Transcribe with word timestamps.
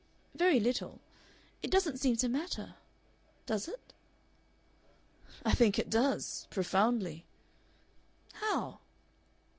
"Very 0.33 0.59
little. 0.59 0.99
It 1.61 1.69
doesn't 1.69 1.99
seem 1.99 2.15
to 2.15 2.27
matter. 2.27 2.73
Does 3.45 3.67
it?" 3.67 3.93
"I 5.45 5.53
think 5.53 5.77
it 5.77 5.91
does. 5.91 6.47
Profoundly." 6.49 7.23
"How?" 8.33 8.79